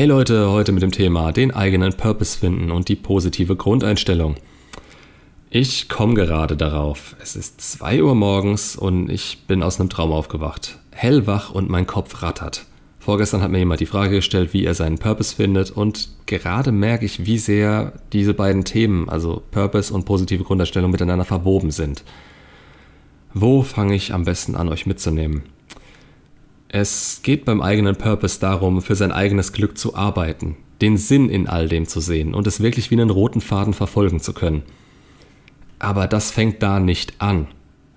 Hey 0.00 0.06
Leute, 0.06 0.50
heute 0.50 0.72
mit 0.72 0.82
dem 0.82 0.92
Thema 0.92 1.30
den 1.30 1.50
eigenen 1.50 1.92
Purpose 1.92 2.38
finden 2.38 2.70
und 2.70 2.88
die 2.88 2.96
positive 2.96 3.54
Grundeinstellung. 3.54 4.36
Ich 5.50 5.90
komme 5.90 6.14
gerade 6.14 6.56
darauf. 6.56 7.16
Es 7.20 7.36
ist 7.36 7.60
2 7.60 8.02
Uhr 8.02 8.14
morgens 8.14 8.76
und 8.76 9.10
ich 9.10 9.44
bin 9.46 9.62
aus 9.62 9.78
einem 9.78 9.90
Traum 9.90 10.10
aufgewacht. 10.12 10.78
Hellwach 10.90 11.50
und 11.50 11.68
mein 11.68 11.86
Kopf 11.86 12.22
rattert. 12.22 12.64
Vorgestern 12.98 13.42
hat 13.42 13.50
mir 13.50 13.58
jemand 13.58 13.80
die 13.80 13.84
Frage 13.84 14.14
gestellt, 14.14 14.54
wie 14.54 14.64
er 14.64 14.72
seinen 14.72 14.96
Purpose 14.96 15.36
findet 15.36 15.70
und 15.70 16.08
gerade 16.24 16.72
merke 16.72 17.04
ich, 17.04 17.26
wie 17.26 17.36
sehr 17.36 17.92
diese 18.14 18.32
beiden 18.32 18.64
Themen, 18.64 19.06
also 19.10 19.42
Purpose 19.50 19.92
und 19.92 20.06
positive 20.06 20.44
Grundeinstellung, 20.44 20.90
miteinander 20.90 21.26
verwoben 21.26 21.72
sind. 21.72 22.04
Wo 23.34 23.60
fange 23.60 23.96
ich 23.96 24.14
am 24.14 24.24
besten 24.24 24.56
an, 24.56 24.70
euch 24.70 24.86
mitzunehmen? 24.86 25.42
Es 26.72 27.22
geht 27.24 27.44
beim 27.46 27.62
eigenen 27.62 27.96
Purpose 27.96 28.38
darum, 28.38 28.80
für 28.80 28.94
sein 28.94 29.10
eigenes 29.10 29.52
Glück 29.52 29.76
zu 29.76 29.96
arbeiten, 29.96 30.56
den 30.80 30.98
Sinn 30.98 31.28
in 31.28 31.48
all 31.48 31.68
dem 31.68 31.88
zu 31.88 31.98
sehen 31.98 32.32
und 32.32 32.46
es 32.46 32.62
wirklich 32.62 32.92
wie 32.92 32.94
einen 32.94 33.10
roten 33.10 33.40
Faden 33.40 33.74
verfolgen 33.74 34.20
zu 34.20 34.32
können. 34.32 34.62
Aber 35.80 36.06
das 36.06 36.30
fängt 36.30 36.62
da 36.62 36.78
nicht 36.78 37.14
an. 37.18 37.48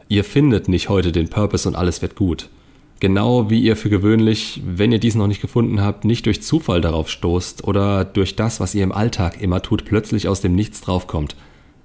Ihr 0.07 0.23
findet 0.23 0.69
nicht 0.69 0.89
heute 0.89 1.11
den 1.11 1.29
Purpose 1.29 1.69
und 1.69 1.75
alles 1.75 2.01
wird 2.01 2.15
gut. 2.15 2.49
Genau 2.99 3.51
wie 3.51 3.61
ihr 3.61 3.75
für 3.75 3.91
gewöhnlich, 3.91 4.63
wenn 4.65 4.91
ihr 4.91 4.99
diesen 4.99 5.19
noch 5.19 5.27
nicht 5.27 5.41
gefunden 5.41 5.79
habt, 5.79 6.03
nicht 6.03 6.25
durch 6.25 6.41
Zufall 6.41 6.81
darauf 6.81 7.11
stoßt 7.11 7.65
oder 7.65 8.03
durch 8.03 8.35
das, 8.35 8.59
was 8.59 8.73
ihr 8.73 8.83
im 8.83 8.91
Alltag 8.91 9.39
immer 9.39 9.61
tut, 9.61 9.85
plötzlich 9.85 10.27
aus 10.27 10.41
dem 10.41 10.55
Nichts 10.55 10.81
draufkommt. 10.81 11.35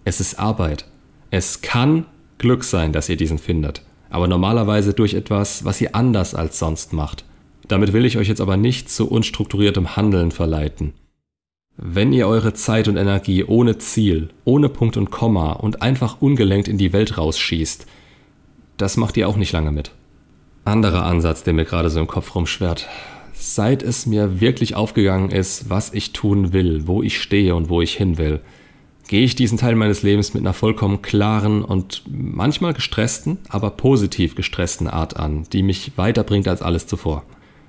Es 0.04 0.20
ist 0.20 0.38
Arbeit. 0.38 0.86
Es 1.30 1.60
kann 1.60 2.06
Glück 2.38 2.64
sein, 2.64 2.94
dass 2.94 3.10
ihr 3.10 3.16
diesen 3.18 3.38
findet 3.38 3.82
aber 4.10 4.28
normalerweise 4.28 4.94
durch 4.94 5.14
etwas, 5.14 5.64
was 5.64 5.80
ihr 5.80 5.94
anders 5.94 6.34
als 6.34 6.58
sonst 6.58 6.92
macht. 6.92 7.24
Damit 7.68 7.92
will 7.92 8.04
ich 8.04 8.16
euch 8.16 8.28
jetzt 8.28 8.40
aber 8.40 8.56
nicht 8.56 8.90
zu 8.90 9.10
unstrukturiertem 9.10 9.96
Handeln 9.96 10.30
verleiten. 10.30 10.94
Wenn 11.76 12.12
ihr 12.12 12.26
eure 12.26 12.54
Zeit 12.54 12.88
und 12.88 12.96
Energie 12.96 13.44
ohne 13.44 13.78
Ziel, 13.78 14.30
ohne 14.44 14.68
Punkt 14.68 14.96
und 14.96 15.10
Komma 15.10 15.52
und 15.52 15.80
einfach 15.80 16.20
ungelenkt 16.20 16.66
in 16.66 16.78
die 16.78 16.92
Welt 16.92 17.18
rausschießt, 17.18 17.86
das 18.78 18.96
macht 18.96 19.16
ihr 19.16 19.28
auch 19.28 19.36
nicht 19.36 19.52
lange 19.52 19.70
mit. 19.70 19.92
Anderer 20.64 21.04
Ansatz, 21.04 21.44
der 21.44 21.54
mir 21.54 21.64
gerade 21.64 21.88
so 21.90 22.00
im 22.00 22.06
Kopf 22.06 22.34
rumschwert. 22.34 22.88
Seit 23.32 23.82
es 23.82 24.06
mir 24.06 24.40
wirklich 24.40 24.74
aufgegangen 24.74 25.30
ist, 25.30 25.70
was 25.70 25.94
ich 25.94 26.12
tun 26.12 26.52
will, 26.52 26.88
wo 26.88 27.02
ich 27.02 27.20
stehe 27.20 27.54
und 27.54 27.68
wo 27.68 27.80
ich 27.80 27.94
hin 27.94 28.18
will, 28.18 28.40
gehe 29.08 29.24
ich 29.24 29.34
diesen 29.34 29.58
Teil 29.58 29.74
meines 29.74 30.02
Lebens 30.02 30.34
mit 30.34 30.42
einer 30.42 30.52
vollkommen 30.52 31.02
klaren 31.02 31.64
und 31.64 32.04
manchmal 32.06 32.74
gestressten, 32.74 33.38
aber 33.48 33.70
positiv 33.70 34.36
gestressten 34.36 34.86
Art 34.86 35.16
an, 35.16 35.44
die 35.52 35.62
mich 35.62 35.92
weiterbringt 35.96 36.46
als 36.46 36.62
alles 36.62 36.86
zuvor. 36.86 37.24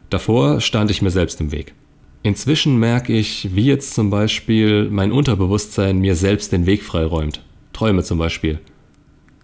Davor 0.09 0.61
stand 0.61 0.91
ich 0.91 1.01
mir 1.01 1.11
selbst 1.11 1.39
im 1.39 1.51
Weg. 1.51 1.73
Inzwischen 2.21 2.77
merke 2.77 3.13
ich, 3.13 3.55
wie 3.55 3.65
jetzt 3.65 3.93
zum 3.93 4.09
Beispiel 4.09 4.89
mein 4.89 5.13
Unterbewusstsein 5.13 5.99
mir 5.99 6.15
selbst 6.15 6.51
den 6.51 6.65
Weg 6.65 6.83
freiräumt. 6.83 7.41
Träume 7.71 8.03
zum 8.03 8.17
Beispiel. 8.17 8.59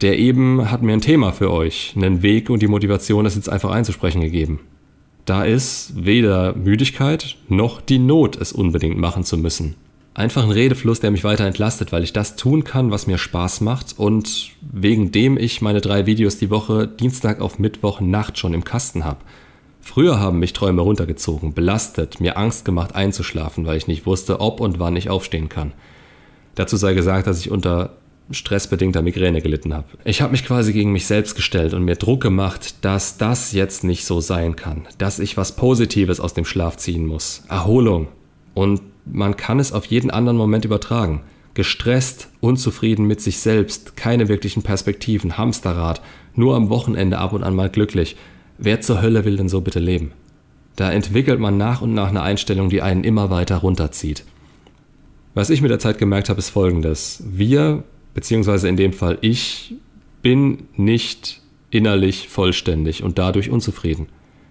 Der 0.02 0.20
eben 0.20 0.70
hat 0.70 0.82
mir 0.82 0.92
ein 0.92 1.02
Thema 1.02 1.32
für 1.32 1.52
euch, 1.52 1.94
einen 1.96 2.22
Weg 2.22 2.50
und 2.50 2.62
die 2.62 2.68
Motivation, 2.68 3.24
das 3.24 3.36
jetzt 3.36 3.48
einfach 3.48 3.72
einzusprechen 3.72 4.20
gegeben. 4.20 4.60
Da 5.24 5.46
ist 5.46 5.94
weder 5.96 6.54
Müdigkeit 6.56 7.38
noch 7.48 7.80
die 7.80 8.00
Not, 8.00 8.36
es 8.36 8.52
unbedingt 8.52 8.98
machen 8.98 9.24
zu 9.24 9.38
müssen 9.38 9.76
einfach 10.16 10.44
ein 10.44 10.52
Redefluss, 10.52 11.02
der 11.02 11.12
mich 11.12 11.24
weiter 11.24 11.46
entlastet, 11.46 11.92
weil 11.92 12.04
ich 12.04 12.14
das 12.14 12.36
tun 12.36 12.64
kann, 12.64 12.90
was 12.90 13.06
mir 13.06 13.18
Spaß 13.18 13.62
macht 13.62 13.94
und 14.00 14.52
wegen 14.62 15.12
dem 15.12 15.38
ich 15.38 15.62
meine 15.62 15.82
drei 15.82 16.06
Videos 16.06 16.38
die 16.38 16.50
Woche 16.50 16.88
Dienstag 16.88 17.42
auf 17.42 17.60
Mittwoch 17.60 18.02
Nacht 18.02 18.40
schon 18.40 18.54
im 18.54 18.64
Kasten 18.64 19.04
habe. 19.04 19.20
Früher 19.82 20.20
haben 20.20 20.40
mich 20.40 20.54
Träume 20.54 20.82
runtergezogen, 20.82 21.54
belastet, 21.54 22.20
mir 22.20 22.38
Angst 22.38 22.66
gemacht 22.66 22.96
einzuschlafen, 22.96 23.68
weil 23.68 23.78
ich 23.78 23.88
nicht 23.88 24.08
wusste, 24.08 24.40
ob 24.40 24.60
und 24.60 24.80
wann 24.80 24.96
ich 24.96 25.10
aufstehen 25.10 25.50
kann. 25.50 25.74
Dazu 26.56 26.78
sei 26.78 26.94
gesagt, 26.94 27.28
dass 27.28 27.40
ich 27.40 27.52
unter 27.52 27.98
stressbedingter 28.32 29.04
Migräne 29.04 29.42
gelitten 29.42 29.74
habe. 29.74 29.86
Ich 30.04 30.22
habe 30.22 30.32
mich 30.32 30.46
quasi 30.46 30.74
gegen 30.74 30.92
mich 30.92 31.06
selbst 31.06 31.36
gestellt 31.36 31.76
und 31.76 31.84
mir 31.84 31.98
Druck 31.98 32.22
gemacht, 32.22 32.84
dass 32.84 33.18
das 33.18 33.52
jetzt 33.52 33.84
nicht 33.84 34.06
so 34.06 34.22
sein 34.22 34.56
kann, 34.56 34.88
dass 34.98 35.20
ich 35.20 35.38
was 35.38 35.56
Positives 35.56 36.20
aus 36.20 36.34
dem 36.34 36.46
Schlaf 36.46 36.78
ziehen 36.78 37.06
muss. 37.06 37.44
Erholung. 37.50 38.08
Und 38.56 38.82
man 39.06 39.38
kann 39.38 39.60
es 39.60 39.72
auf 39.72 39.86
jeden 39.86 40.10
anderen 40.10 40.38
Moment 40.38 40.66
übertragen. 40.66 41.22
Gestresst, 41.54 42.30
unzufrieden 42.42 43.06
mit 43.06 43.22
sich 43.22 43.40
selbst, 43.40 43.96
keine 43.96 44.28
wirklichen 44.28 44.64
Perspektiven, 44.64 45.38
Hamsterrad, 45.38 46.02
nur 46.34 46.56
am 46.56 46.70
Wochenende 46.70 47.18
ab 47.18 47.34
und 47.34 47.44
an 47.44 47.56
mal 47.56 47.70
glücklich. 47.70 48.18
Wer 48.58 48.82
zur 48.82 49.02
Hölle 49.02 49.26
will 49.26 49.38
denn 49.38 49.50
so 49.50 49.62
bitte 49.62 49.80
leben? 49.80 50.12
Da 50.76 50.92
entwickelt 50.92 51.40
man 51.40 51.58
nach 51.58 51.82
und 51.82 51.94
nach 51.94 52.10
eine 52.10 52.22
Einstellung, 52.22 52.70
die 52.70 52.82
einen 52.82 53.04
immer 53.04 53.30
weiter 53.30 53.58
runterzieht. 53.58 54.26
Was 55.34 55.50
ich 55.50 55.62
mit 55.62 55.72
der 55.72 55.80
Zeit 55.80 55.98
gemerkt 55.98 56.30
habe, 56.30 56.40
ist 56.40 56.50
folgendes. 56.50 57.24
Wir, 57.26 57.84
beziehungsweise 58.14 58.68
in 58.68 58.78
dem 58.78 58.94
Fall 58.94 59.18
ich, 59.22 59.76
bin 60.22 60.68
nicht 60.76 61.42
innerlich 61.70 62.30
vollständig 62.30 63.04
und 63.04 63.18
dadurch 63.18 63.50
unzufrieden. 63.50 64.08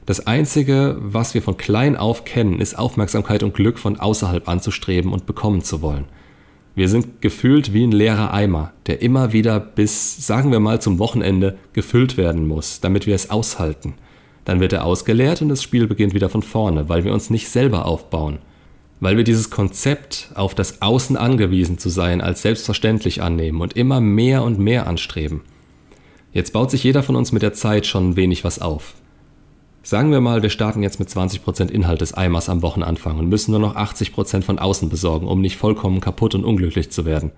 Das 0.06 0.26
Einzige, 0.26 0.98
was 1.00 1.32
wir 1.32 1.40
von 1.40 1.56
klein 1.56 1.96
auf 1.96 2.26
kennen, 2.26 2.60
ist 2.60 2.78
Aufmerksamkeit 2.78 3.42
und 3.42 3.54
Glück 3.54 3.78
von 3.78 3.98
außerhalb 3.98 4.48
anzustreben 4.48 5.12
und 5.12 5.24
bekommen 5.24 5.62
zu 5.62 5.80
wollen. 5.80 6.04
Wir 6.74 6.88
sind 6.88 7.22
gefühlt 7.22 7.72
wie 7.72 7.84
ein 7.86 7.92
leerer 7.92 8.34
Eimer, 8.34 8.72
der 8.86 9.00
immer 9.00 9.32
wieder 9.32 9.60
bis, 9.60 10.26
sagen 10.26 10.50
wir 10.50 10.60
mal, 10.60 10.80
zum 10.80 10.98
Wochenende 10.98 11.56
gefüllt 11.72 12.18
werden 12.18 12.46
muss, 12.46 12.80
damit 12.80 13.06
wir 13.06 13.14
es 13.14 13.30
aushalten. 13.30 13.94
Dann 14.44 14.60
wird 14.60 14.74
er 14.74 14.84
ausgeleert 14.84 15.40
und 15.40 15.48
das 15.48 15.62
Spiel 15.62 15.86
beginnt 15.86 16.12
wieder 16.12 16.28
von 16.28 16.42
vorne, 16.42 16.88
weil 16.88 17.04
wir 17.04 17.14
uns 17.14 17.30
nicht 17.30 17.48
selber 17.48 17.86
aufbauen. 17.86 18.38
Weil 19.00 19.16
wir 19.16 19.24
dieses 19.24 19.50
Konzept, 19.50 20.32
auf 20.34 20.54
das 20.54 20.82
Außen 20.82 21.16
angewiesen 21.16 21.78
zu 21.78 21.88
sein, 21.88 22.20
als 22.20 22.42
selbstverständlich 22.42 23.22
annehmen 23.22 23.62
und 23.62 23.74
immer 23.74 24.00
mehr 24.00 24.42
und 24.42 24.58
mehr 24.58 24.86
anstreben. 24.86 25.40
Jetzt 26.32 26.52
baut 26.52 26.70
sich 26.70 26.84
jeder 26.84 27.02
von 27.02 27.16
uns 27.16 27.32
mit 27.32 27.42
der 27.42 27.54
Zeit 27.54 27.86
schon 27.86 28.16
wenig 28.16 28.44
was 28.44 28.60
auf. 28.60 28.94
Sagen 29.86 30.10
wir 30.12 30.22
mal, 30.22 30.42
wir 30.42 30.48
starten 30.48 30.82
jetzt 30.82 30.98
mit 30.98 31.10
20% 31.10 31.68
Inhalt 31.68 32.00
des 32.00 32.14
Eimers 32.14 32.48
am 32.48 32.62
Wochenanfang 32.62 33.18
und 33.18 33.28
müssen 33.28 33.50
nur 33.50 33.60
noch 33.60 33.76
80% 33.76 34.40
von 34.40 34.58
außen 34.58 34.88
besorgen, 34.88 35.28
um 35.28 35.42
nicht 35.42 35.58
vollkommen 35.58 36.00
kaputt 36.00 36.34
und 36.34 36.42
unglücklich 36.42 36.90
zu 36.90 37.04
werden. 37.04 37.32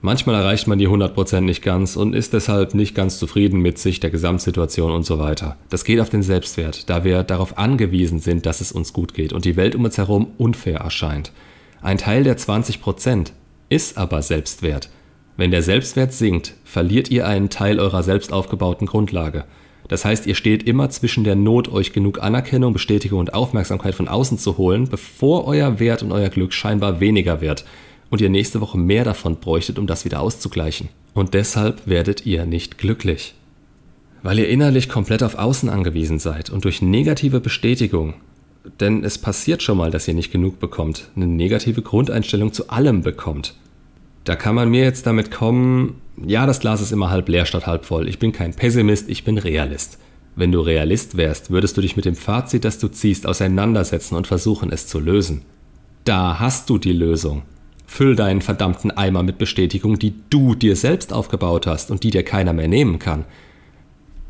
Manchmal 0.00 0.34
erreicht 0.34 0.66
man 0.66 0.80
die 0.80 0.88
100% 0.88 1.42
nicht 1.42 1.62
ganz 1.62 1.94
und 1.94 2.12
ist 2.12 2.32
deshalb 2.32 2.74
nicht 2.74 2.96
ganz 2.96 3.20
zufrieden 3.20 3.60
mit 3.60 3.78
sich, 3.78 4.00
der 4.00 4.10
Gesamtsituation 4.10 4.90
und 4.90 5.06
so 5.06 5.20
weiter. 5.20 5.56
Das 5.70 5.84
geht 5.84 6.00
auf 6.00 6.10
den 6.10 6.24
Selbstwert, 6.24 6.90
da 6.90 7.04
wir 7.04 7.22
darauf 7.22 7.56
angewiesen 7.56 8.18
sind, 8.18 8.46
dass 8.46 8.60
es 8.60 8.72
uns 8.72 8.92
gut 8.92 9.14
geht 9.14 9.32
und 9.32 9.44
die 9.44 9.54
Welt 9.54 9.76
um 9.76 9.84
uns 9.84 9.96
herum 9.96 10.32
unfair 10.38 10.80
erscheint. 10.80 11.30
Ein 11.82 11.98
Teil 11.98 12.24
der 12.24 12.36
20% 12.36 13.28
ist 13.68 13.96
aber 13.96 14.22
Selbstwert. 14.22 14.90
Wenn 15.36 15.52
der 15.52 15.62
Selbstwert 15.62 16.12
sinkt, 16.12 16.54
verliert 16.64 17.12
ihr 17.12 17.28
einen 17.28 17.48
Teil 17.48 17.78
eurer 17.78 18.02
selbst 18.02 18.32
aufgebauten 18.32 18.88
Grundlage. 18.88 19.44
Das 19.88 20.04
heißt, 20.04 20.26
ihr 20.26 20.34
steht 20.34 20.64
immer 20.64 20.90
zwischen 20.90 21.24
der 21.24 21.36
Not, 21.36 21.68
euch 21.68 21.92
genug 21.92 22.22
Anerkennung, 22.22 22.72
Bestätigung 22.72 23.20
und 23.20 23.34
Aufmerksamkeit 23.34 23.94
von 23.94 24.08
außen 24.08 24.38
zu 24.38 24.58
holen, 24.58 24.88
bevor 24.88 25.46
euer 25.46 25.78
Wert 25.78 26.02
und 26.02 26.12
euer 26.12 26.28
Glück 26.28 26.52
scheinbar 26.52 27.00
weniger 27.00 27.40
wird 27.40 27.64
und 28.10 28.20
ihr 28.20 28.30
nächste 28.30 28.60
Woche 28.60 28.78
mehr 28.78 29.04
davon 29.04 29.36
bräuchtet, 29.36 29.78
um 29.78 29.86
das 29.86 30.04
wieder 30.04 30.20
auszugleichen. 30.20 30.88
Und 31.14 31.34
deshalb 31.34 31.86
werdet 31.86 32.26
ihr 32.26 32.46
nicht 32.46 32.78
glücklich. 32.78 33.34
Weil 34.22 34.38
ihr 34.38 34.48
innerlich 34.48 34.88
komplett 34.88 35.22
auf 35.22 35.36
Außen 35.36 35.68
angewiesen 35.68 36.18
seid 36.18 36.50
und 36.50 36.64
durch 36.64 36.82
negative 36.82 37.40
Bestätigung, 37.40 38.14
denn 38.80 39.04
es 39.04 39.18
passiert 39.18 39.62
schon 39.62 39.78
mal, 39.78 39.90
dass 39.90 40.08
ihr 40.08 40.14
nicht 40.14 40.32
genug 40.32 40.58
bekommt, 40.58 41.10
eine 41.14 41.26
negative 41.26 41.82
Grundeinstellung 41.82 42.52
zu 42.52 42.68
allem 42.68 43.02
bekommt. 43.02 43.54
Da 44.26 44.34
kann 44.34 44.56
man 44.56 44.68
mir 44.68 44.82
jetzt 44.82 45.06
damit 45.06 45.30
kommen, 45.30 46.02
ja, 46.26 46.46
das 46.46 46.58
Glas 46.58 46.80
ist 46.80 46.90
immer 46.90 47.10
halb 47.10 47.28
leer 47.28 47.46
statt 47.46 47.68
halb 47.68 47.84
voll. 47.84 48.08
Ich 48.08 48.18
bin 48.18 48.32
kein 48.32 48.54
Pessimist, 48.54 49.08
ich 49.08 49.22
bin 49.22 49.38
Realist. 49.38 50.00
Wenn 50.34 50.50
du 50.50 50.60
Realist 50.60 51.16
wärst, 51.16 51.50
würdest 51.52 51.76
du 51.76 51.80
dich 51.80 51.94
mit 51.94 52.06
dem 52.06 52.16
Fazit, 52.16 52.64
das 52.64 52.80
du 52.80 52.88
ziehst, 52.88 53.24
auseinandersetzen 53.24 54.16
und 54.16 54.26
versuchen, 54.26 54.72
es 54.72 54.88
zu 54.88 54.98
lösen. 54.98 55.42
Da 56.02 56.40
hast 56.40 56.68
du 56.68 56.76
die 56.76 56.92
Lösung. 56.92 57.42
Füll 57.86 58.16
deinen 58.16 58.42
verdammten 58.42 58.90
Eimer 58.90 59.22
mit 59.22 59.38
Bestätigung, 59.38 59.96
die 59.96 60.14
du 60.28 60.56
dir 60.56 60.74
selbst 60.74 61.12
aufgebaut 61.12 61.68
hast 61.68 61.92
und 61.92 62.02
die 62.02 62.10
dir 62.10 62.24
keiner 62.24 62.52
mehr 62.52 62.66
nehmen 62.66 62.98
kann. 62.98 63.26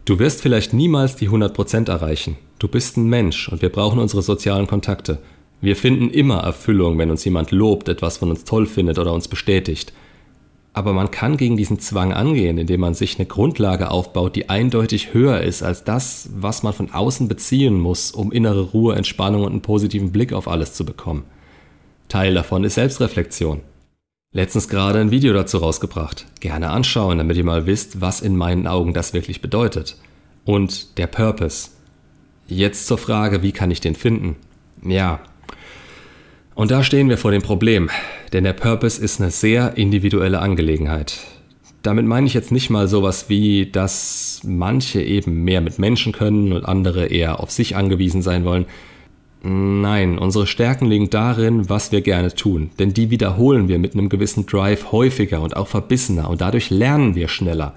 Du 0.05 0.19
wirst 0.19 0.43
vielleicht 0.43 0.75
niemals 0.75 1.17
die 1.17 1.31
100% 1.31 1.89
erreichen. 1.89 2.37
Du 2.59 2.69
bist 2.69 2.99
ein 2.99 3.09
Mensch 3.09 3.49
und 3.49 3.63
wir 3.63 3.71
brauchen 3.71 3.99
unsere 3.99 4.21
sozialen 4.21 4.67
Kontakte. 4.67 5.21
Wir 5.61 5.77
finden 5.77 6.11
immer 6.11 6.39
Erfüllung, 6.41 6.99
wenn 6.99 7.11
uns 7.11 7.25
jemand 7.25 7.51
lobt, 7.51 7.89
etwas 7.89 8.19
von 8.19 8.31
uns 8.31 8.45
toll 8.45 8.67
findet 8.67 8.99
oder 8.99 9.13
uns 9.13 9.29
bestätigt. 9.29 9.93
Aber 10.73 10.93
man 10.93 11.11
kann 11.11 11.39
gegen 11.39 11.57
diesen 11.57 11.79
Zwang 11.79 12.13
angehen, 12.13 12.59
indem 12.59 12.81
man 12.81 12.93
sich 12.93 13.19
eine 13.19 13.25
Grundlage 13.25 13.91
aufbaut, 13.91 14.37
die 14.37 14.51
eindeutig 14.51 15.15
höher 15.15 15.41
ist 15.41 15.63
als 15.63 15.85
das, 15.85 16.29
was 16.37 16.63
man 16.63 16.75
von 16.75 16.93
außen 16.93 17.29
beziehen 17.29 17.81
muss, 17.81 18.11
um 18.11 18.31
innere 18.31 18.61
Ruhe, 18.61 18.95
Entspannung 18.95 19.45
und 19.45 19.53
einen 19.53 19.63
positiven 19.63 20.13
Blick 20.13 20.35
auf 20.35 20.49
alles 20.49 20.75
zu 20.75 20.85
bekommen. 20.85 21.25
Teil 22.09 22.35
davon 22.35 22.63
ist 22.63 22.75
Selbstreflexion. 22.75 23.63
Letztens 24.33 24.69
gerade 24.69 25.01
ein 25.01 25.11
Video 25.11 25.33
dazu 25.33 25.57
rausgebracht. 25.57 26.27
Gerne 26.41 26.69
anschauen, 26.69 27.17
damit 27.17 27.39
ihr 27.39 27.45
mal 27.45 27.65
wisst, 27.65 28.03
was 28.03 28.21
in 28.21 28.37
meinen 28.37 28.67
Augen 28.67 28.93
das 28.93 29.15
wirklich 29.15 29.41
bedeutet. 29.41 29.97
Und 30.45 30.99
der 30.99 31.07
Purpose. 31.07 31.71
Jetzt 32.49 32.87
zur 32.87 32.99
Frage, 32.99 33.43
wie 33.43 33.53
kann 33.53 33.71
ich 33.71 33.81
den 33.81 33.95
finden? 33.95 34.37
Ja, 34.85 35.21
Und 36.57 36.71
da 36.71 36.83
stehen 36.83 37.11
wir 37.11 37.19
vor 37.19 37.33
dem 37.33 37.43
Problem, 37.43 37.91
denn 38.33 38.45
der 38.45 38.55
Purpose 38.55 38.99
ist 39.01 39.21
eine 39.21 39.31
sehr 39.31 39.77
individuelle 39.77 40.39
Angelegenheit. 40.39 41.19
Damit 41.83 42.07
meine 42.07 42.27
ich 42.27 42.33
jetzt 42.33 42.51
nicht 42.51 42.71
mal 42.71 42.89
sowas 42.89 43.29
wie, 43.29 43.71
dass 43.71 44.41
manche 44.43 45.03
eben 45.03 45.45
mehr 45.45 45.61
mit 45.61 45.79
Menschen 45.79 46.13
können 46.13 46.55
und 46.55 46.65
andere 46.65 47.09
eher 47.09 47.41
auf 47.41 47.51
sich 47.51 47.77
angewiesen 47.77 48.23
sein 48.23 48.47
wollen. 48.47 48.65
Nein, 49.43 50.19
unsere 50.19 50.47
Stärken 50.47 50.87
liegen 50.87 51.11
darin, 51.11 51.69
was 51.69 51.93
wir 51.93 52.01
gerne 52.01 52.35
tun, 52.35 52.71
denn 52.79 52.95
die 52.95 53.11
wiederholen 53.11 53.69
wir 53.69 53.79
mit 53.79 53.93
einem 53.93 54.09
gewissen 54.09 54.47
Drive 54.47 54.93
häufiger 54.93 55.43
und 55.43 55.57
auch 55.59 55.69
verbissener 55.69 56.31
und 56.31 56.41
dadurch 56.41 56.71
lernen 56.71 57.15
wir 57.15 57.29
schneller. 57.29 57.75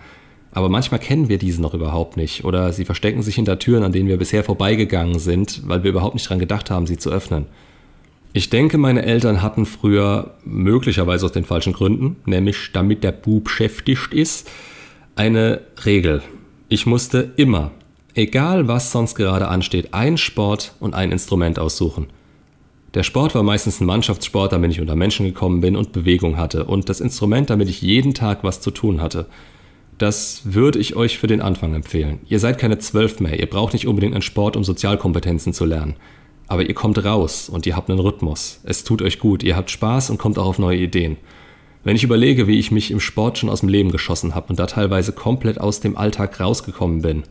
Aber 0.53 0.69
manchmal 0.69 1.01
kennen 1.01 1.27
wir 1.27 1.37
diese 1.37 1.61
noch 1.61 1.73
überhaupt 1.73 2.15
nicht 2.15 2.45
oder 2.45 2.71
sie 2.71 2.85
verstecken 2.85 3.23
sich 3.23 3.35
hinter 3.35 3.59
Türen, 3.59 3.83
an 3.83 3.91
denen 3.91 4.07
wir 4.07 4.17
bisher 4.17 4.45
vorbeigegangen 4.45 5.19
sind, 5.19 5.63
weil 5.67 5.83
wir 5.83 5.91
überhaupt 5.91 6.15
nicht 6.15 6.27
daran 6.27 6.39
gedacht 6.39 6.71
haben, 6.71 6.87
sie 6.87 6.97
zu 6.97 7.11
öffnen. 7.11 7.45
Ich 8.31 8.51
denke, 8.51 8.77
meine 8.77 9.03
Eltern 9.03 9.41
hatten 9.41 9.65
früher, 9.65 10.35
möglicherweise 10.45 11.25
aus 11.25 11.31
den 11.31 11.45
falschen 11.45 11.73
Gründen, 11.73 12.17
nämlich 12.25 12.71
damit 12.73 13.03
der 13.03 13.11
Bub 13.11 13.45
beschäftigt 13.45 14.13
ist, 14.13 14.49
eine 15.15 15.61
Regel. 15.83 16.21
Ich 16.67 16.85
musste 16.85 17.33
immer, 17.37 17.71
egal 18.13 18.67
was 18.67 18.91
sonst 18.91 19.15
gerade 19.15 19.47
ansteht, 19.47 19.95
einen 19.95 20.17
Sport 20.17 20.75
und 20.79 20.93
ein 20.93 21.11
Instrument 21.11 21.57
aussuchen. 21.57 22.07
Der 22.93 23.03
Sport 23.03 23.33
war 23.33 23.43
meistens 23.43 23.81
ein 23.81 23.85
Mannschaftssport, 23.85 24.51
damit 24.51 24.71
ich 24.71 24.81
unter 24.81 24.95
Menschen 24.95 25.25
gekommen 25.25 25.61
bin 25.61 25.75
und 25.75 25.91
Bewegung 25.91 26.37
hatte, 26.37 26.65
und 26.65 26.87
das 26.87 27.01
Instrument, 27.01 27.49
damit 27.49 27.67
ich 27.67 27.81
jeden 27.81 28.13
Tag 28.13 28.43
was 28.43 28.61
zu 28.61 28.69
tun 28.69 29.01
hatte. 29.01 29.25
Das 29.97 30.41
würde 30.45 30.79
ich 30.79 30.95
euch 30.95 31.17
für 31.17 31.27
den 31.27 31.41
Anfang 31.41 31.73
empfehlen. 31.73 32.19
Ihr 32.27 32.39
seid 32.39 32.59
keine 32.59 32.77
zwölf 32.77 33.19
mehr, 33.19 33.39
ihr 33.39 33.49
braucht 33.49 33.73
nicht 33.73 33.87
unbedingt 33.87 34.13
einen 34.13 34.21
Sport, 34.21 34.55
um 34.55 34.63
Sozialkompetenzen 34.63 35.51
zu 35.51 35.65
lernen. 35.65 35.95
Aber 36.49 36.67
ihr 36.67 36.73
kommt 36.73 37.03
raus 37.05 37.47
und 37.47 37.65
ihr 37.67 37.75
habt 37.75 37.89
einen 37.89 37.99
Rhythmus. 37.99 38.59
Es 38.63 38.83
tut 38.83 39.01
euch 39.03 39.19
gut, 39.19 39.43
ihr 39.43 39.55
habt 39.55 39.69
Spaß 39.69 40.09
und 40.09 40.17
kommt 40.17 40.39
auch 40.39 40.47
auf 40.47 40.59
neue 40.59 40.79
Ideen. 40.79 41.17
Wenn 41.83 41.95
ich 41.95 42.03
überlege, 42.03 42.47
wie 42.47 42.59
ich 42.59 42.71
mich 42.71 42.91
im 42.91 42.99
Sport 42.99 43.37
schon 43.37 43.49
aus 43.49 43.61
dem 43.61 43.69
Leben 43.69 43.91
geschossen 43.91 44.35
habe 44.35 44.47
und 44.49 44.59
da 44.59 44.65
teilweise 44.65 45.13
komplett 45.13 45.61
aus 45.61 45.79
dem 45.79 45.95
Alltag 45.95 46.39
rausgekommen 46.39 47.03
bin. 47.03 47.23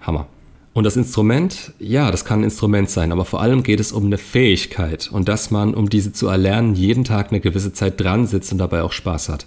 Hammer. 0.00 0.26
Und 0.72 0.84
das 0.84 0.96
Instrument, 0.96 1.72
ja, 1.78 2.10
das 2.10 2.24
kann 2.24 2.40
ein 2.40 2.44
Instrument 2.44 2.90
sein, 2.90 3.12
aber 3.12 3.24
vor 3.24 3.40
allem 3.40 3.62
geht 3.62 3.80
es 3.80 3.92
um 3.92 4.06
eine 4.06 4.18
Fähigkeit 4.18 5.08
und 5.10 5.28
dass 5.28 5.50
man, 5.50 5.74
um 5.74 5.88
diese 5.88 6.12
zu 6.12 6.26
erlernen, 6.26 6.74
jeden 6.74 7.04
Tag 7.04 7.30
eine 7.30 7.40
gewisse 7.40 7.72
Zeit 7.72 8.00
dran 8.00 8.26
sitzt 8.26 8.52
und 8.52 8.58
dabei 8.58 8.82
auch 8.82 8.92
Spaß 8.92 9.28
hat. 9.28 9.46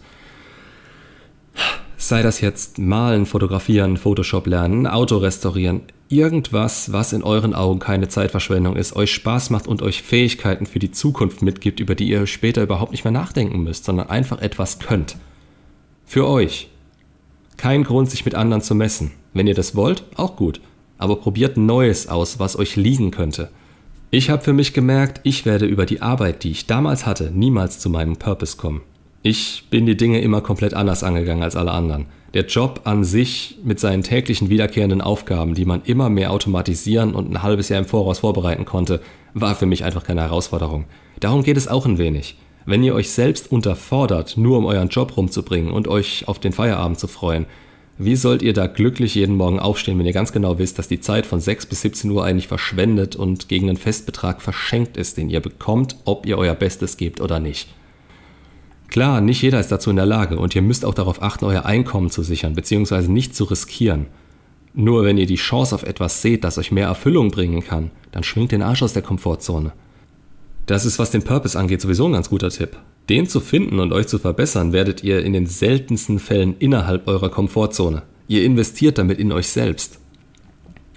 Sei 1.97 2.21
das 2.21 2.41
jetzt 2.41 2.79
malen, 2.79 3.25
fotografieren, 3.25 3.97
Photoshop 3.97 4.47
lernen, 4.47 4.88
Auto 4.88 5.17
restaurieren, 5.17 5.81
irgendwas, 6.09 6.91
was 6.91 7.13
in 7.13 7.23
euren 7.23 7.53
Augen 7.53 7.79
keine 7.79 8.07
Zeitverschwendung 8.07 8.75
ist, 8.75 8.95
euch 8.95 9.13
Spaß 9.13 9.51
macht 9.51 9.67
und 9.67 9.81
euch 9.81 10.01
Fähigkeiten 10.01 10.65
für 10.65 10.79
die 10.79 10.91
Zukunft 10.91 11.41
mitgibt, 11.41 11.79
über 11.79 11.95
die 11.95 12.09
ihr 12.09 12.25
später 12.27 12.63
überhaupt 12.63 12.91
nicht 12.91 13.03
mehr 13.03 13.11
nachdenken 13.11 13.63
müsst, 13.63 13.85
sondern 13.85 14.09
einfach 14.09 14.41
etwas 14.41 14.79
könnt. 14.79 15.17
Für 16.06 16.27
euch. 16.27 16.69
Kein 17.57 17.83
Grund, 17.83 18.09
sich 18.09 18.25
mit 18.25 18.35
anderen 18.35 18.63
zu 18.63 18.73
messen. 18.73 19.11
Wenn 19.33 19.47
ihr 19.47 19.53
das 19.53 19.75
wollt, 19.75 20.03
auch 20.15 20.35
gut. 20.35 20.59
Aber 20.97 21.17
probiert 21.17 21.57
Neues 21.57 22.07
aus, 22.07 22.39
was 22.39 22.57
euch 22.57 22.75
liegen 22.75 23.11
könnte. 23.11 23.50
Ich 24.09 24.31
habe 24.31 24.44
für 24.44 24.53
mich 24.53 24.73
gemerkt, 24.73 25.21
ich 25.23 25.45
werde 25.45 25.67
über 25.67 25.85
die 25.85 26.01
Arbeit, 26.01 26.44
die 26.44 26.50
ich 26.51 26.65
damals 26.65 27.06
hatte, 27.06 27.31
niemals 27.31 27.79
zu 27.79 27.91
meinem 27.91 28.17
Purpose 28.17 28.57
kommen. 28.57 28.81
Ich 29.21 29.66
bin 29.69 29.86
die 29.86 29.98
Dinge 29.98 30.21
immer 30.21 30.39
komplett 30.39 30.74
anders 30.74 31.04
angegangen 31.04 31.44
als 31.44 31.57
alle 31.57 31.71
anderen. 31.71 32.06
Der 32.33 32.45
Job 32.45 32.81
an 32.86 33.04
sich 33.04 33.57
mit 33.63 33.80
seinen 33.80 34.01
täglichen 34.01 34.50
wiederkehrenden 34.50 35.01
Aufgaben, 35.01 35.56
die 35.56 35.66
man 35.66 35.81
immer 35.83 36.10
mehr 36.10 36.31
automatisieren 36.31 37.13
und 37.13 37.30
ein 37.30 37.44
halbes 37.44 37.68
Jahr 37.68 37.80
im 37.80 37.86
Voraus 37.86 38.19
vorbereiten 38.19 38.63
konnte, 38.63 39.01
war 39.33 39.56
für 39.56 39.66
mich 39.66 39.83
einfach 39.83 40.06
keine 40.06 40.21
Herausforderung. 40.21 40.86
Darum 41.19 41.44
geht 41.44 41.57
es 41.57 41.68
auch 41.68 41.86
ein 41.86 41.98
wenig. 41.98 42.38
Wenn 42.66 42.83
ihr 42.83 42.95
euch 42.95 43.10
selbst 43.10 43.51
unterfordert, 43.51 44.38
nur 44.38 44.57
um 44.57 44.66
euren 44.66 44.89
Job 44.89 45.18
rumzubringen 45.18 45.74
und 45.74 45.88
euch 45.88 46.27
auf 46.27 46.39
den 46.39 46.54
Feierabend 46.54 47.00
zu 47.00 47.07
freuen, 47.07 47.45
wie 47.98 48.16
sollt 48.16 48.42
ihr 48.42 48.54
da 48.54 48.68
glücklich 48.68 49.16
jeden 49.16 49.36
Morgen 49.36 49.60
aufstehen, 49.60 50.00
wenn 50.00 50.06
ihr 50.06 50.13
ganz 50.13 50.31
genau 50.31 50.60
wisst, 50.60 50.80
dass 50.80 50.88
die 50.88 51.01
Zeit 51.01 51.25
von 51.25 51.42
6 51.42 51.66
bis 51.66 51.81
17 51.81 52.10
Uhr 52.12 52.24
eigentlich 52.24 52.48
verschwendet 52.48 53.18
und 53.18 53.50
gegen 53.50 53.68
einen 53.68 53.77
Festbetrag 53.77 54.42
verschenkt 54.42 54.95
ist, 54.95 55.18
den 55.18 55.30
ihr 55.30 55.42
bekommt, 55.42 55.98
ob 56.06 56.25
ihr 56.25 56.38
euer 56.38 56.56
Bestes 56.56 56.95
gebt 56.95 57.19
oder 57.19 57.42
nicht? 57.42 57.68
Klar, 58.89 59.21
nicht 59.21 59.41
jeder 59.41 59.59
ist 59.59 59.71
dazu 59.71 59.91
in 59.91 59.97
der 59.97 60.06
Lage 60.06 60.38
und 60.38 60.56
ihr 60.56 60.62
müsst 60.62 60.83
auch 60.83 60.95
darauf 60.95 61.21
achten, 61.21 61.45
euer 61.45 61.65
Einkommen 61.65 62.09
zu 62.09 62.24
sichern 62.24 62.53
bzw. 62.53 63.07
nicht 63.07 63.36
zu 63.36 63.44
riskieren. 63.44 64.07
Nur 64.74 65.03
wenn 65.03 65.18
ihr 65.18 65.25
die 65.25 65.36
Chance 65.36 65.75
auf 65.75 65.83
etwas 65.83 66.21
seht, 66.21 66.44
das 66.44 66.57
euch 66.57 66.71
mehr 66.71 66.88
Erfüllung 66.88 67.31
bringen 67.31 67.63
kann, 67.63 67.91
dann 68.12 68.24
schwingt 68.24 68.51
den 68.51 68.62
Arsch 68.62 68.81
aus 68.81 68.94
der 68.94 69.01
Komfortzone. 69.01 69.74
Das 70.65 70.86
ist, 70.86 71.00
was 71.00 71.12
den 71.12 71.24
Purpose 71.24 71.57
angeht, 71.57 71.81
sowieso 71.81 72.06
ein 72.06 72.13
ganz 72.13 72.30
guter 72.30 72.50
Tipp. 72.50 72.77
Den 73.09 73.27
zu 73.27 73.39
finden 73.39 73.80
und 73.80 73.91
euch 73.91 74.07
zu 74.07 74.19
verbessern, 74.19 74.71
werdet 74.71 75.03
ihr 75.03 75.24
in 75.24 75.33
den 75.33 75.47
seltensten 75.47 76.19
Fällen 76.19 76.56
innerhalb 76.59 77.07
eurer 77.07 77.30
Komfortzone. 77.30 78.03
Ihr 78.27 78.44
investiert 78.44 79.00
damit 79.00 79.18
in 79.18 79.31
euch 79.31 79.47
selbst. 79.47 80.00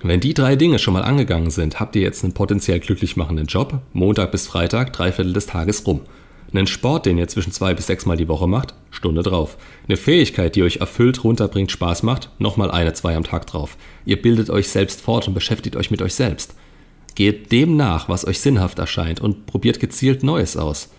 Wenn 0.03 0.21
die 0.21 0.35
drei 0.35 0.57
Dinge 0.57 0.79
schon 0.79 0.95
mal 0.95 1.05
angegangen 1.05 1.51
sind, 1.51 1.81
habt 1.81 1.97
ihr 1.97 2.03
jetzt 2.03 2.23
einen 2.25 2.35
potenziell 2.35 2.81
glücklich 2.81 3.17
machenden 3.17 3.47
Job, 3.47 3.81
Montag 3.93 4.33
bis 4.33 4.47
Freitag, 4.47 4.93
drei 4.93 5.13
Viertel 5.13 5.33
des 5.33 5.47
Tages 5.47 5.87
rum. 5.87 6.03
Einen 6.53 6.67
Sport, 6.67 7.07
den 7.07 7.19
ihr 7.19 7.29
zwischen 7.29 7.53
zwei 7.53 7.73
bis 7.73 7.87
sechs 7.87 8.05
Mal 8.05 8.17
die 8.17 8.29
Woche 8.29 8.47
macht, 8.47 8.75
Stunde 8.91 9.23
drauf. 9.23 9.57
Eine 9.89 9.97
Fähigkeit, 9.97 10.55
die 10.55 10.63
euch 10.63 10.77
erfüllt, 10.77 11.25
runterbringt, 11.25 11.73
Spaß 11.73 12.03
macht, 12.03 12.31
nochmal 12.39 12.71
eine, 12.71 12.93
zwei 12.93 13.17
am 13.17 13.25
Tag 13.25 13.47
drauf. 13.47 13.77
Ihr 14.05 14.21
bildet 14.21 14.51
euch 14.51 14.69
selbst 14.69 15.01
fort 15.01 15.27
und 15.29 15.35
beschäftigt 15.35 15.77
euch 15.77 15.91
mit 15.91 16.03
euch 16.03 16.15
selbst. 16.15 16.55
Geht 17.15 17.53
dem 17.53 17.77
nach, 17.77 18.09
was 18.09 18.27
euch 18.27 18.41
sinnhaft 18.41 18.79
erscheint 18.79 19.21
und 19.21 19.47
probiert 19.47 19.81
gezielt 19.81 20.23
Neues 20.23 20.57
aus. 20.57 20.91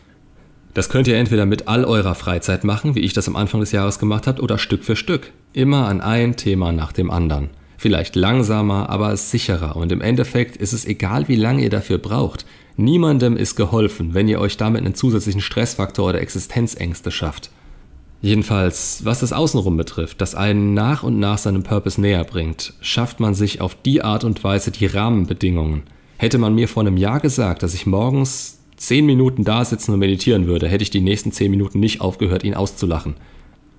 Das 0.73 0.89
könnt 0.89 1.07
ihr 1.07 1.17
entweder 1.17 1.45
mit 1.45 1.67
all 1.67 1.85
eurer 1.85 2.15
Freizeit 2.15 2.63
machen, 2.63 2.95
wie 2.95 3.01
ich 3.01 3.13
das 3.13 3.27
am 3.27 3.35
Anfang 3.35 3.59
des 3.59 3.71
Jahres 3.71 3.99
gemacht 3.99 4.25
habe, 4.25 4.41
oder 4.41 4.57
Stück 4.57 4.83
für 4.83 4.95
Stück. 4.95 5.31
Immer 5.53 5.87
an 5.87 6.01
ein 6.01 6.35
Thema 6.35 6.71
nach 6.71 6.91
dem 6.91 7.11
anderen. 7.11 7.51
Vielleicht 7.83 8.15
langsamer, 8.15 8.89
aber 8.89 9.17
sicherer. 9.17 9.75
Und 9.75 9.91
im 9.91 9.99
Endeffekt 9.99 10.55
ist 10.55 10.71
es 10.71 10.85
egal, 10.85 11.27
wie 11.27 11.35
lange 11.35 11.63
ihr 11.63 11.69
dafür 11.69 11.97
braucht. 11.97 12.45
Niemandem 12.77 13.35
ist 13.35 13.57
geholfen, 13.57 14.13
wenn 14.13 14.29
ihr 14.29 14.39
euch 14.39 14.55
damit 14.55 14.85
einen 14.85 14.95
zusätzlichen 14.95 15.41
Stressfaktor 15.41 16.07
oder 16.07 16.21
Existenzängste 16.21 17.11
schafft. 17.11 17.51
Jedenfalls, 18.21 19.01
was 19.03 19.19
das 19.19 19.33
Außenrum 19.33 19.75
betrifft, 19.75 20.21
das 20.21 20.33
einen 20.33 20.73
nach 20.73 21.03
und 21.03 21.19
nach 21.19 21.37
seinem 21.37 21.63
Purpose 21.63 21.99
näher 21.99 22.23
bringt, 22.23 22.73
schafft 22.79 23.19
man 23.19 23.33
sich 23.33 23.59
auf 23.59 23.75
die 23.75 24.01
Art 24.01 24.23
und 24.23 24.41
Weise 24.45 24.71
die 24.71 24.85
Rahmenbedingungen. 24.85 25.83
Hätte 26.15 26.37
man 26.37 26.55
mir 26.55 26.69
vor 26.69 26.83
einem 26.83 26.95
Jahr 26.95 27.19
gesagt, 27.19 27.63
dass 27.63 27.73
ich 27.73 27.85
morgens 27.85 28.59
zehn 28.77 29.05
Minuten 29.05 29.43
da 29.43 29.65
sitzen 29.65 29.91
und 29.91 29.99
meditieren 29.99 30.47
würde, 30.47 30.69
hätte 30.69 30.83
ich 30.83 30.89
die 30.89 31.01
nächsten 31.01 31.33
zehn 31.33 31.51
Minuten 31.51 31.81
nicht 31.81 31.99
aufgehört, 31.99 32.45
ihn 32.45 32.55
auszulachen. 32.55 33.15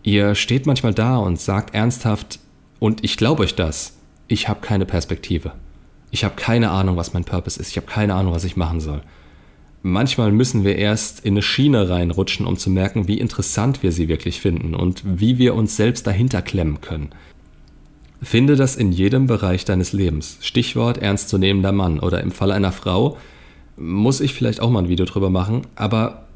Ihr 0.02 0.34
steht 0.34 0.66
manchmal 0.66 0.92
da 0.92 1.16
und 1.16 1.40
sagt 1.40 1.74
ernsthaft, 1.74 2.40
und 2.84 3.02
ich 3.02 3.16
glaube 3.16 3.44
euch 3.44 3.54
das, 3.54 3.94
ich 4.28 4.46
habe 4.46 4.60
keine 4.60 4.84
Perspektive. 4.84 5.52
Ich 6.10 6.22
habe 6.22 6.34
keine 6.36 6.68
Ahnung, 6.68 6.98
was 6.98 7.14
mein 7.14 7.24
Purpose 7.24 7.58
ist. 7.58 7.70
Ich 7.70 7.78
habe 7.78 7.86
keine 7.86 8.14
Ahnung, 8.14 8.34
was 8.34 8.44
ich 8.44 8.58
machen 8.58 8.78
soll. 8.78 9.00
Manchmal 9.80 10.32
müssen 10.32 10.64
wir 10.64 10.76
erst 10.76 11.24
in 11.24 11.32
eine 11.32 11.40
Schiene 11.40 11.88
reinrutschen, 11.88 12.44
um 12.44 12.58
zu 12.58 12.68
merken, 12.68 13.08
wie 13.08 13.18
interessant 13.18 13.82
wir 13.82 13.90
sie 13.90 14.08
wirklich 14.08 14.42
finden 14.42 14.74
und 14.74 15.02
wie 15.06 15.38
wir 15.38 15.54
uns 15.54 15.76
selbst 15.78 16.06
dahinter 16.06 16.42
klemmen 16.42 16.82
können. 16.82 17.08
Finde 18.22 18.54
das 18.54 18.76
in 18.76 18.92
jedem 18.92 19.28
Bereich 19.28 19.64
deines 19.64 19.94
Lebens. 19.94 20.36
Stichwort 20.42 20.98
ernstzunehmender 20.98 21.72
Mann 21.72 22.00
oder 22.00 22.20
im 22.20 22.32
Fall 22.32 22.52
einer 22.52 22.72
Frau 22.72 23.16
muss 23.78 24.20
ich 24.20 24.34
vielleicht 24.34 24.60
auch 24.60 24.68
mal 24.68 24.80
ein 24.82 24.88
Video 24.90 25.06
drüber 25.06 25.30
machen, 25.30 25.62
aber 25.74 26.26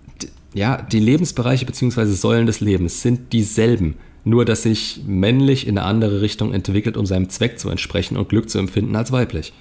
ja, 0.54 0.80
die 0.80 0.98
Lebensbereiche 0.98 1.66
bzw. 1.66 2.06
Säulen 2.06 2.46
des 2.46 2.60
Lebens 2.60 3.02
sind 3.02 3.34
dieselben, 3.34 3.96
nur 4.28 4.44
dass 4.44 4.62
sich 4.62 5.00
männlich 5.06 5.66
in 5.66 5.78
eine 5.78 5.86
andere 5.86 6.20
Richtung 6.20 6.52
entwickelt, 6.52 6.96
um 6.96 7.06
seinem 7.06 7.28
Zweck 7.28 7.58
zu 7.58 7.68
entsprechen 7.70 8.16
und 8.16 8.28
Glück 8.28 8.50
zu 8.50 8.58
empfinden 8.58 8.96
als 8.96 9.12
weiblich 9.12 9.52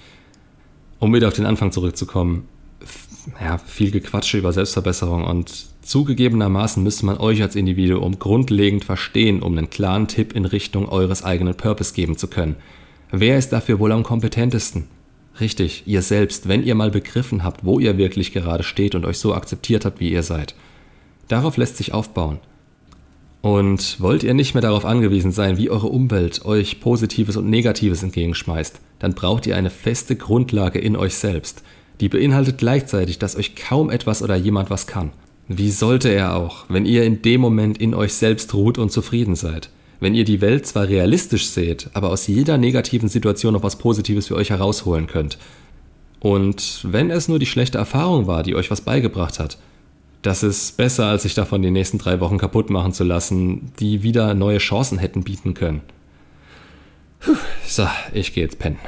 um 0.98 1.14
wieder 1.14 1.28
auf 1.28 1.34
den 1.34 1.46
Anfang 1.46 1.72
zurückzukommen, 1.72 2.48
ja, 3.40 3.58
viel 3.58 3.90
Gequatsche 3.90 4.38
über 4.38 4.52
Selbstverbesserung 4.52 5.24
und 5.24 5.66
zugegebenermaßen 5.82 6.82
müsste 6.82 7.06
man 7.06 7.18
euch 7.18 7.42
als 7.42 7.56
Individuum 7.56 8.18
grundlegend 8.18 8.84
verstehen, 8.84 9.42
um 9.42 9.56
einen 9.56 9.70
klaren 9.70 10.08
Tipp 10.08 10.34
in 10.34 10.44
Richtung 10.44 10.88
eures 10.88 11.24
eigenen 11.24 11.54
Purpose 11.54 11.94
geben 11.94 12.16
zu 12.16 12.28
können. 12.28 12.56
Wer 13.10 13.38
ist 13.38 13.50
dafür 13.50 13.78
wohl 13.78 13.92
am 13.92 14.02
kompetentesten? 14.02 14.84
Richtig, 15.40 15.84
ihr 15.86 16.02
selbst, 16.02 16.48
wenn 16.48 16.64
ihr 16.64 16.74
mal 16.74 16.90
begriffen 16.90 17.44
habt, 17.44 17.64
wo 17.64 17.78
ihr 17.78 17.96
wirklich 17.96 18.32
gerade 18.32 18.64
steht 18.64 18.94
und 18.94 19.04
euch 19.04 19.18
so 19.18 19.34
akzeptiert 19.34 19.84
habt, 19.84 20.00
wie 20.00 20.10
ihr 20.10 20.22
seid. 20.22 20.54
Darauf 21.28 21.56
lässt 21.56 21.76
sich 21.76 21.94
aufbauen. 21.94 22.38
Und 23.40 24.00
wollt 24.00 24.24
ihr 24.24 24.34
nicht 24.34 24.54
mehr 24.54 24.62
darauf 24.62 24.84
angewiesen 24.84 25.30
sein, 25.30 25.58
wie 25.58 25.70
eure 25.70 25.86
Umwelt 25.86 26.44
euch 26.44 26.80
Positives 26.80 27.36
und 27.36 27.48
Negatives 27.48 28.02
entgegenschmeißt, 28.02 28.80
dann 28.98 29.14
braucht 29.14 29.46
ihr 29.46 29.56
eine 29.56 29.70
feste 29.70 30.16
Grundlage 30.16 30.80
in 30.80 30.96
euch 30.96 31.14
selbst. 31.14 31.62
Die 32.00 32.08
beinhaltet 32.08 32.58
gleichzeitig, 32.58 33.18
dass 33.18 33.36
euch 33.36 33.54
kaum 33.54 33.90
etwas 33.90 34.22
oder 34.22 34.36
jemand 34.36 34.70
was 34.70 34.86
kann. 34.86 35.12
Wie 35.46 35.70
sollte 35.70 36.10
er 36.10 36.36
auch, 36.36 36.66
wenn 36.68 36.84
ihr 36.84 37.04
in 37.04 37.22
dem 37.22 37.40
Moment 37.40 37.78
in 37.78 37.94
euch 37.94 38.12
selbst 38.12 38.52
ruht 38.54 38.76
und 38.76 38.92
zufrieden 38.92 39.34
seid? 39.34 39.70
Wenn 40.00 40.14
ihr 40.14 40.24
die 40.24 40.40
Welt 40.40 40.66
zwar 40.66 40.88
realistisch 40.88 41.48
seht, 41.48 41.90
aber 41.94 42.10
aus 42.10 42.26
jeder 42.26 42.58
negativen 42.58 43.08
Situation 43.08 43.54
noch 43.54 43.62
was 43.62 43.76
Positives 43.76 44.28
für 44.28 44.36
euch 44.36 44.50
herausholen 44.50 45.06
könnt. 45.06 45.38
Und 46.20 46.84
wenn 46.84 47.10
es 47.10 47.28
nur 47.28 47.38
die 47.38 47.46
schlechte 47.46 47.78
Erfahrung 47.78 48.26
war, 48.26 48.42
die 48.42 48.54
euch 48.54 48.70
was 48.70 48.80
beigebracht 48.80 49.38
hat, 49.38 49.58
das 50.22 50.42
ist 50.42 50.76
besser, 50.76 51.06
als 51.06 51.22
sich 51.22 51.34
davon 51.34 51.62
die 51.62 51.70
nächsten 51.70 51.98
drei 51.98 52.20
Wochen 52.20 52.38
kaputt 52.38 52.70
machen 52.70 52.92
zu 52.92 53.04
lassen, 53.04 53.72
die 53.78 54.02
wieder 54.02 54.34
neue 54.34 54.58
Chancen 54.58 54.98
hätten 54.98 55.22
bieten 55.22 55.54
können. 55.54 55.82
Puh, 57.20 57.36
so, 57.66 57.88
ich 58.12 58.32
gehe 58.34 58.44
jetzt 58.44 58.58
pennen. 58.58 58.78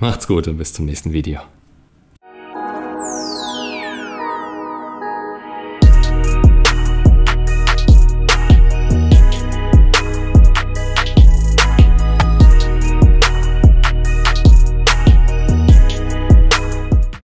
Macht's 0.00 0.26
gut 0.26 0.48
und 0.48 0.58
bis 0.58 0.72
zum 0.72 0.86
nächsten 0.86 1.12
Video. 1.12 1.40